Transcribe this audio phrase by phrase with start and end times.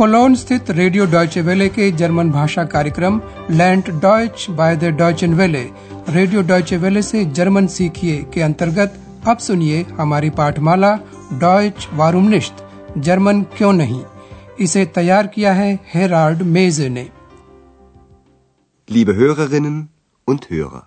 [0.00, 5.62] Colon स्थित radio Deutsche वेले के जर्मन भाषा कार्यक्रम लैंड डॉयच बाय द डॉयचन वेले।
[6.08, 8.94] रेडियो डॉयचे वेले से जर्मन सीखिए के अंतर्गत
[9.28, 10.94] अब सुनिए हमारी पाठमाला
[11.32, 12.64] डॉयच वारूमनिश्त
[12.98, 14.02] जर्मन क्यों नहीं?
[14.60, 17.04] इसे तैयार किया है हेराल्ड मेजे ने।
[18.88, 19.76] Liebe Hörerinnen
[20.28, 20.82] und Hörer,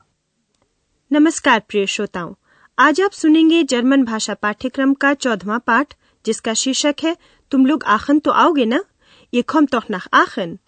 [1.12, 2.34] नमस्कार प्रिय श्रोताओं
[2.80, 5.94] आज आप सुनेंगे जर्मन भाषा पाठ्यक्रम का चौदवा पाठ
[6.26, 7.16] जिसका शीर्षक है
[7.52, 8.84] तुम लोग आखन तो आओगे ना?
[9.34, 10.60] ये खम तो nach आखन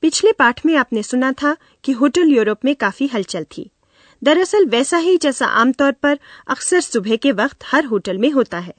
[0.00, 3.70] पिछले पाठ में आपने सुना था कि होटल यूरोप में काफ़ी हलचल थी।
[4.24, 8.74] दरअसल वैसा ही जैसा आमतौर पर अक्सर सुबह के वक्त हर होटल में होता है।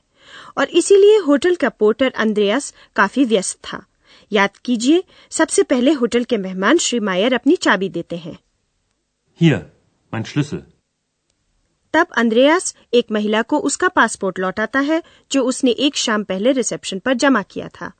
[0.58, 3.86] और इसीलिए होटल का पोर्टर अंद्रयास काफ़ी व्यस्त था।
[4.32, 8.40] याद कीजिए सबसे पहले होटल के मेहमान श्री मायर अपनी चाबी देते हैं।
[9.42, 9.60] Hier,
[10.14, 10.62] mein Schlüssel.
[11.94, 17.00] तब अंद्रयास एक महिला को उसका पासपोर्ट लौटाता है जो उसने एक शाम पहले रिसेप्शन
[17.00, 17.92] पर जमा किया था।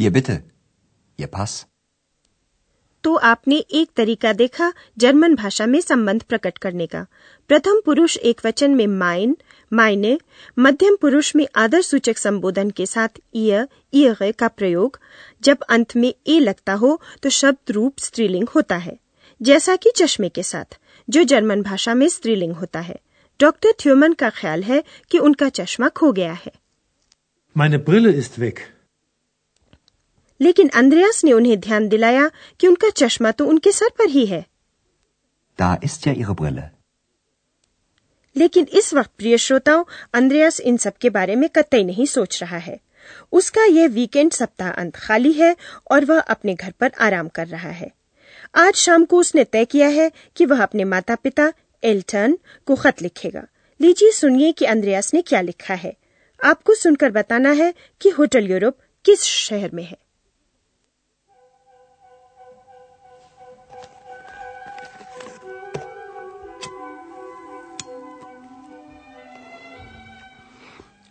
[0.00, 0.34] Hier bitte,
[1.18, 1.64] Ihr Pass.
[3.04, 7.06] तो आपने एक तरीका देखा जर्मन भाषा में संबंध प्रकट करने का।
[7.50, 9.36] प्रथम पुरुष एक वचन में माइन
[9.72, 10.18] मायने
[10.58, 15.00] मध्यम पुरुष में आदर सूचक संबोधन के साथ इय इय का प्रयोग।
[15.42, 18.98] जब अंत में ए लगता हो तो शब्द रूप स्त्रीलिंग होता है।
[19.42, 22.98] जैसा कि चश्मे के साथ जो जर्मन भाषा में स्त्रीलिंग होता है।
[23.40, 26.52] डॉक्टर थ्यूमन का ख्याल है कि उनका चश्मा खो गया है।
[27.56, 28.58] Meine Brille ist weg.
[30.40, 34.46] लेकिन अंद्रयास ने उन्हें ध्यान दिलाया कि उनका चश्मा तो उनके सर पर ही है।
[35.60, 36.62] Da ist ja Ihre Brille.
[38.36, 42.56] लेकिन इस वक्त प्रिय श्रोताओं अंद्रयास इन सब के बारे में कतई नहीं सोच रहा
[42.56, 42.80] है।
[43.32, 45.56] उसका यह वीकेंड सप्ताह अंत खाली है
[45.90, 47.90] और वह अपने घर पर आराम कर रहा है।
[48.54, 51.52] आज शाम को उसने तय किया है कि वह अपने माता पिता
[51.84, 53.46] एल्टन को खत लिखेगा।
[53.80, 55.96] लीजिए सुनिए कि अंद्रयास ने क्या लिखा है।
[56.44, 59.98] आपको सुनकर बताना है कि होटल यूरोप किस शहर में है।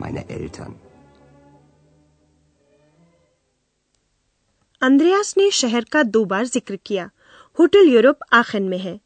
[0.00, 0.74] Meine Eltern.
[4.82, 7.10] अंद्रयास ने शहर का दो बार ज़िक्र किया
[7.58, 8.98] होटल यूरोप आखन में है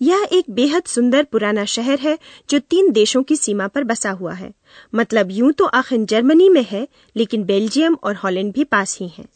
[0.00, 2.18] यह एक बेहद सुंदर पुराना शहर है,
[2.50, 4.52] जो तीन देशों की सीमा पर बसा हुआ है
[4.94, 9.28] मतलब यूँ तो आखिन जर्मनी में है, लेकिन बेल्जियम और हॉलैंड भी पास ही हैं।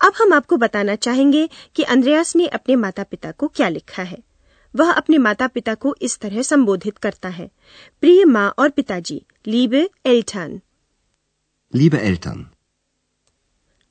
[0.00, 4.18] अब हम आपको बताना चाहेंगे कि अंद्रयास ने अपने माता पिता को क्या लिखा है
[4.76, 7.50] वह अपने माता पिता को इस तरह संबोधित करता है।
[8.00, 10.60] प्रिय माँ और पिताजी लीबे एल्टन।
[11.74, 12.42] Liebe Eltern,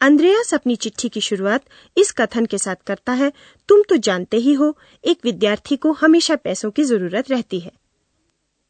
[0.01, 1.65] अंद्रयास अपनी चिट्ठी की शुरुआत
[1.97, 3.31] इस कथन के साथ करता है
[3.69, 7.71] तुम तो जानते ही हो एक विद्यार्थी को हमेशा पैसों की ज़रूरत रहती है।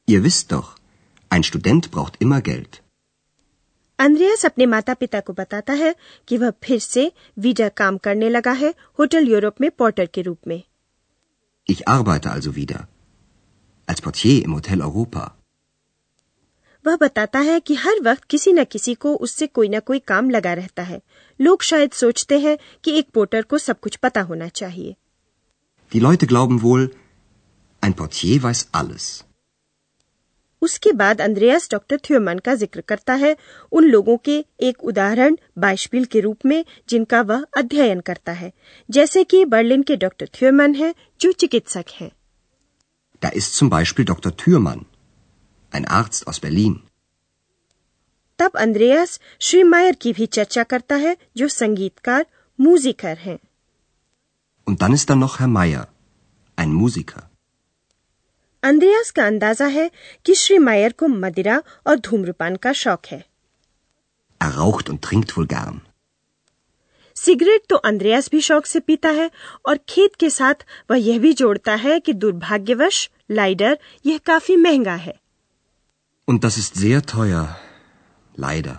[0.08, 0.66] Ihr wisst doch,
[1.32, 2.80] ein Student braucht immer Geld.
[4.00, 5.96] अंद्रयास अपने माता पिता को बताता है
[6.28, 10.40] कि वह फिर से वीज़ा काम करने लगा है होटल यूरोप में पोर्टर के रूप
[10.48, 10.64] में।
[11.68, 12.88] Ich arbeite also wieder.
[13.88, 15.32] Als Portier im Hotel Europa.
[16.86, 20.30] वह बताता है कि हर वक्त किसी न किसी को उससे कोई न कोई काम
[20.30, 21.02] लगा रहता है
[21.42, 24.96] लोग शायद सोचते हैं कि एक पोर्टर को सब कुछ पता होना चाहिए
[25.92, 26.90] Die Leute glauben wohl,
[27.84, 29.24] ein Portier weiß alles.
[30.66, 33.36] उसके बाद अंद्रयास डॉक्टर थ्योमन का ज़िक्र करता है
[33.72, 34.38] उन लोगों के
[34.68, 38.52] एक उदाहरण बाइशपिल के रूप में जिनका वह अध्ययन करता है
[38.90, 42.12] जैसे कि बर्लिन के डॉक्टर थ्योमन है जो चिकित्सक हैं
[43.22, 44.32] Da ist zum Beispiel Dr.
[44.40, 44.80] Thürmann,
[45.72, 46.74] ein Arzt aus Berlin.
[48.40, 52.26] तब अंद्रयास श्री मायर की भी चर्चा करता है जो संगीतकार
[52.60, 53.38] मूजिकर हैं
[54.68, 55.86] Und dann ist da noch Herr Meier,
[56.58, 57.24] ein Musiker.
[58.74, 59.90] अंद्रयास का अंदाज़ा है
[60.26, 63.24] कि श्री मायर को मदिरा और धूम्रपान का शौक है
[64.42, 65.76] Er raucht und trinkt wohl gern.
[67.16, 69.30] Cigarette तो अंद्रयास भी शौक से पीता है
[69.68, 74.96] और खेत के साथ वह यह भी जोड़ता है कि दुर्भाग्यवश लाइडर यह काफ़ी महँगा
[75.06, 75.14] है
[76.28, 77.46] Und das ist sehr teuer.
[78.36, 78.76] Leider.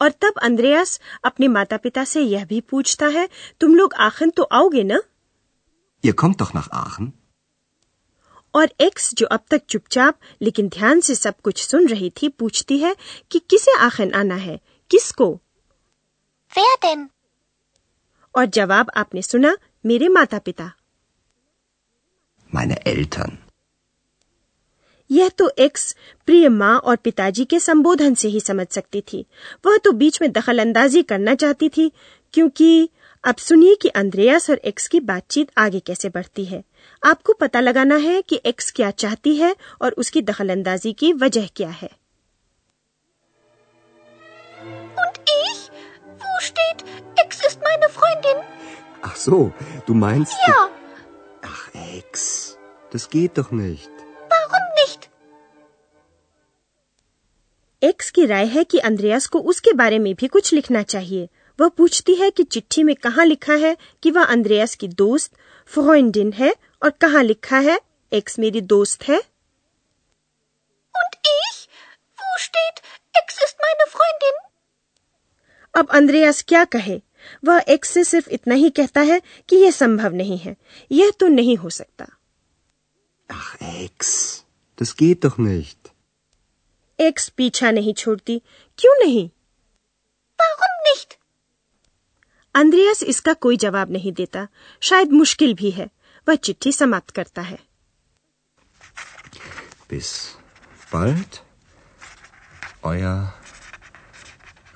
[0.00, 3.28] और तब अंद्रयास अपने माता पिता से यह भी पूछता है
[3.60, 5.00] तुम लोग आखन तो आओगे ना
[6.04, 7.12] Ihr kommt doch nach Aachen?
[8.56, 12.78] और एक्स जो अब तक चुपचाप लेकिन ध्यान से सब कुछ सुन रही थी पूछती
[12.78, 12.96] है
[13.30, 14.60] कि किसे आखिर आना है?
[14.90, 15.40] किसको?
[16.58, 17.06] Wer
[18.36, 19.56] और जवाब आपने सुना
[19.86, 20.72] मेरे माता पिता
[22.56, 23.30] Meine Eltern.
[25.10, 29.26] यह तो एक्स प्रिय माँ और पिताजी के संबोधन से ही समझ सकती थी।
[29.66, 31.92] वह तो बीच में दखल अंदाजी करना चाहती थी
[32.32, 32.88] क्योंकि
[33.26, 36.62] अब सुनिए कि अंद्रयास और एक्स की बातचीत आगे कैसे बढ़ती है
[37.02, 41.48] आपको पता लगाना है कि एक्स क्या चाहती है और उसकी दखल अंदाजी की वजह
[41.56, 41.90] क्या है
[44.96, 45.64] Und ich?
[46.22, 46.84] Wo steht,
[47.16, 48.44] Ex ist meine Freundin?
[49.02, 49.40] Ach so,
[49.88, 50.36] du meinst.
[50.48, 50.62] Ja,
[51.42, 52.24] Ach, Ex.
[52.92, 54.04] Das geht doch nicht.
[54.30, 55.08] warum nicht?
[57.82, 61.28] X की राय है कि अंद्रयास को उसके बारे में भी कुछ लिखना चाहिए
[61.58, 65.32] वह पूछती है कि चिट्ठी में कहाँ लिखा है कि वह अंद्रयास की दोस्त
[65.70, 67.80] फ्रोइंडिन है और कहाँ लिखा है
[68.12, 69.20] एक्स मेरी दोस्त है
[70.94, 71.56] Und ich?
[72.18, 72.78] Wo steht,
[73.14, 74.36] Ex ist meine Freundin?
[75.74, 77.00] अब अंद्रयास क्या कहे
[77.44, 80.56] वह एक्स से सिर्फ़ इतना ही कहता है कि यह संभव नहीं है
[80.90, 82.06] यह तो नहीं हो सकता
[83.30, 84.10] Ach, Ex.
[84.78, 85.88] Das geht doch nicht.
[86.98, 88.40] X पीछा नहीं छोड़ती
[88.78, 89.28] क्यों नहीं
[90.38, 90.75] Warum?
[92.56, 94.46] अंद्रयास इसका कोई जवाब नहीं देता
[94.82, 95.88] शायद मुश्किल भी है
[96.26, 97.58] वह चिट्ठी समाप्त करता है
[99.90, 100.08] Bis
[100.92, 101.36] bald.
[102.82, 103.18] Euer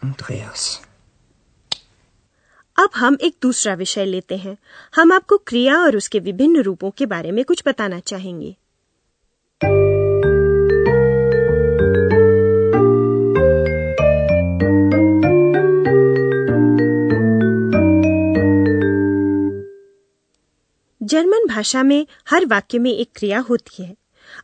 [0.02, 0.66] Andreas.
[2.76, 4.56] अब हम एक दूसरा विषय लेते हैं
[4.96, 8.54] हम आपको क्रिया और उसके विभिन्न रूपों के बारे में कुछ बताना चाहेंगे
[21.10, 23.96] जर्मन भाषा में हर वाक्य में एक क्रिया होती है।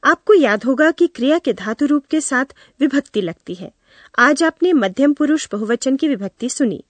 [0.05, 2.45] आपको याद होगा कि क्रिया के धातु रूप के साथ
[2.81, 3.73] विभक्ति लगती है।
[4.19, 6.85] आज आपने मध्यम पुरुष बहुवचन की विभक्ति सुनी।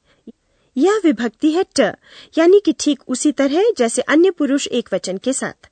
[0.77, 1.81] यह विभक्ति है ट,
[2.39, 5.69] यानी कि ठीक उसी तरह जैसे अन्य पुरुष एक वचन के साथ।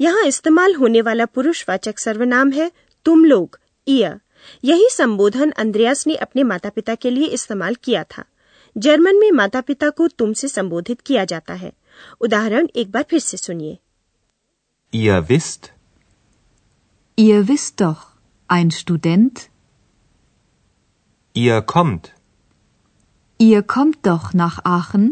[0.00, 2.72] यहाँ इस्तेमाल होने वाला पुरुषवाचक सर्वनाम है
[3.04, 3.58] तुम लोग,
[3.88, 4.18] इय।
[4.64, 8.24] यही संबोधन अंद्रयास ने अपने माता पिता के लिए इस्तेमाल किया था।
[8.78, 11.72] जर्मन में माता पिता को तुम से संबोधित किया जाता है।
[12.21, 13.79] उदाहरण एक बार फिर से सुनिए
[14.93, 15.71] Ihr wisst,
[17.17, 18.01] Ihr wisst doch,
[18.47, 19.49] ein Student,
[21.33, 22.13] ihr kommt,
[23.39, 25.07] ihr kommt doch nach Aachen,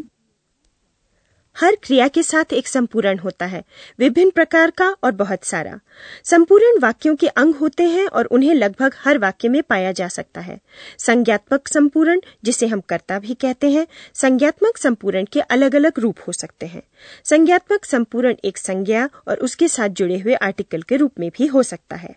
[1.56, 3.64] हर क्रिया के साथ एक संपूर्ण होता है
[3.98, 5.80] विभिन्न प्रकार का और बहुत सारा।
[6.24, 10.40] संपूर्ण वाक्यों के अंग होते हैं और उन्हें लगभग हर वाक्य में पाया जा सकता
[10.40, 10.60] है।
[10.98, 16.32] संज्ञात्मक संपूर्ण जिसे हम कर्ता भी कहते हैं संज्ञात्मक संपूर्ण के अलग अलग रूप हो
[16.32, 16.82] सकते हैं।
[17.24, 21.62] संज्ञात्मक संपूर्ण एक संज्ञा और उसके साथ जुड़े हुए आर्टिकल के रूप में भी हो
[21.62, 22.16] सकता है।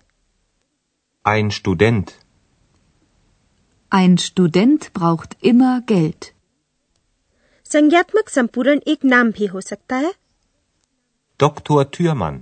[1.28, 2.12] Ein Student,
[3.96, 6.39] ein Student braucht immer Geld.
[7.72, 10.14] संज्ञात्मक संपूर्ण एक नाम भी हो सकता है
[11.40, 11.84] Dr.
[11.96, 12.38] Thürmann,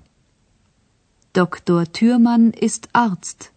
[1.36, 1.80] Dr.
[1.98, 3.50] Thürmann ist Arzt.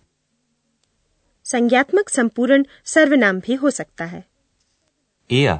[1.46, 4.24] संज्ञात्मक संपूर्ण सर्वनाम भी हो सकता है
[5.30, 5.58] er,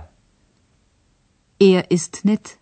[1.61, 2.57] Er ist nett.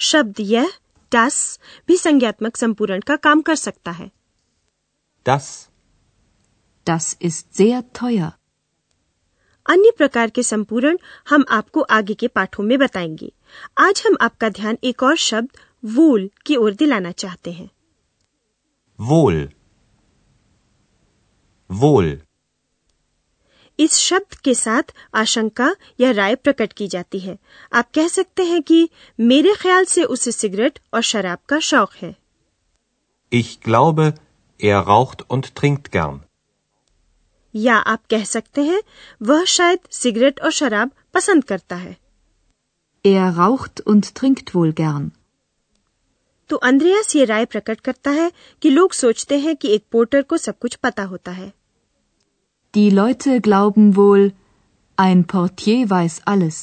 [0.00, 0.70] शब्द यह
[1.12, 1.40] das
[1.88, 4.10] भी संज्ञात्मक संपूर्ण का काम कर सकता है
[5.26, 5.50] das,
[6.86, 8.30] Das ist sehr teuer.
[9.72, 10.98] अन्य प्रकार के संपूर्ण
[11.28, 13.32] हम आपको आगे के पाठों में बताएँगे।
[13.78, 15.48] आज हम आपका ध्यान एक और शब्द
[15.84, 17.70] वूल की ओर दिलाना चाहते हैं।
[19.00, 19.48] wohl,
[21.82, 22.16] wohl,
[23.80, 24.82] इस शब्द के साथ
[25.14, 27.38] आशंका या राय प्रकट की जाती है।
[27.72, 28.88] आप कह सकते हैं कि
[29.20, 32.16] मेरे ख्याल से उसे सिगरेट और शराब का शौक है।
[33.34, 34.12] Ich glaube,
[34.64, 36.18] er raucht und trinkt gern.
[37.54, 38.82] या आप कह सकते हैं
[39.22, 41.96] वह शायद सिगरेट और शराब पसंद करता है
[43.04, 45.08] Er raucht und trinkt wohl gern.
[46.50, 48.30] तो अंद्रयास ये राय प्रकट करता है
[48.62, 51.52] कि लोग सोचते हैं कि एक पोर्टर को सब कुछ पता होता है
[52.74, 54.30] Die Leute glauben wohl,
[54.98, 56.60] ein Portier weiß alles.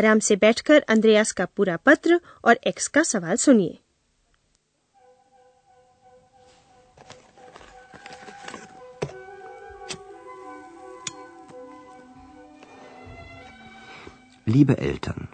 [0.00, 3.78] आराम से बैठकर अंद्रयास का पूरा पत्र और एक्स का सवाल सुनिए
[14.48, 15.26] Liebe Eltern,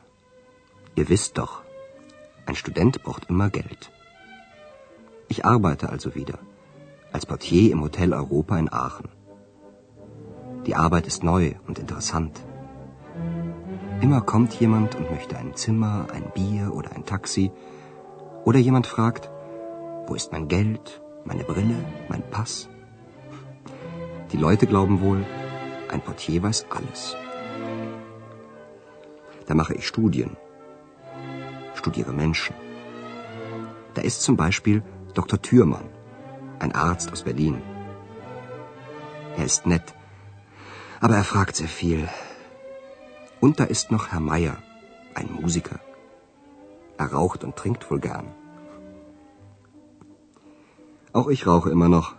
[0.95, 1.63] ihr wisst doch,
[2.47, 3.91] ein Student braucht immer Geld.
[5.29, 6.39] Ich arbeite also wieder,
[7.13, 9.11] als Portier im Hotel Europa in Aachen.
[10.67, 12.41] Die Arbeit ist neu und interessant.
[14.00, 17.52] Immer kommt jemand und möchte ein Zimmer, ein Bier oder ein Taxi.
[18.46, 19.32] Oder jemand fragt,
[20.06, 22.70] wo ist mein Geld, meine Brille, mein Pass?
[24.32, 25.26] Die Leute glauben wohl,
[25.90, 27.16] ein Portier weiß alles.
[29.48, 30.38] Da mache ich Studien,
[31.74, 32.56] studiere Menschen.
[33.96, 34.84] Da ist zum Beispiel
[35.16, 35.42] Dr.
[35.42, 35.90] Thürmann,
[36.60, 37.62] ein Arzt aus Berlin.
[39.38, 39.96] Er ist nett,
[41.02, 42.08] aber er fragt sehr viel.
[43.41, 44.57] Und da ist noch Herr Meier,
[45.15, 45.81] ein Musiker.
[46.97, 48.29] Er raucht und trinkt wohl gern.
[51.13, 52.15] Auch ich rauche immer noch.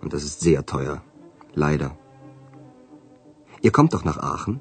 [0.00, 1.02] Und das ist sehr teuer.
[1.54, 1.96] Leider.
[3.60, 4.60] Ihr kommt doch nach Aachen?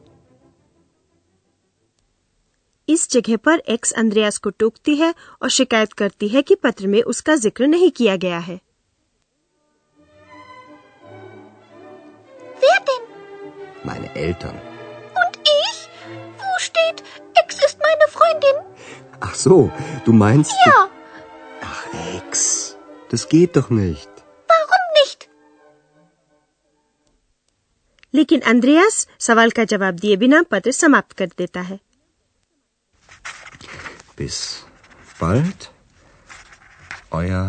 [2.89, 7.01] इस जगह पर x अंद्रयास को टोकती है और शिकायत करती है कि पत्र में
[7.13, 8.59] उसका जिक्र नहीं किया गया है
[12.63, 13.05] Wer denn?
[13.89, 14.59] Meine Eltern.
[18.26, 18.56] Freundin?
[19.20, 19.70] Ach so,
[20.04, 20.52] du meinst...
[20.66, 20.90] Ja, Du...
[21.62, 22.76] Ach, Ex.
[23.10, 24.10] Das geht doch nicht.
[24.48, 25.28] warum nicht?
[28.14, 31.78] लेकिन अंद्रयास सवाल का जवाब दिए बिना पत्र समाप्त कर देता है
[34.18, 34.36] Bis
[35.20, 35.66] bald.
[37.18, 37.44] Euer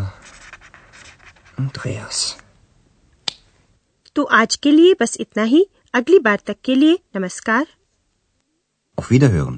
[1.61, 2.19] Andreas.
[4.15, 7.65] तो आज के लिए बस इतना ही अगली बार तक के लिए नमस्कार
[8.97, 9.57] Auf Wiederhören.